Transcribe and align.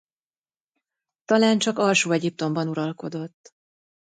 Talán 1.25 1.57
csak 1.59 1.77
Alsó-Egyiptomban 1.79 2.67
uralkodott. 2.67 3.53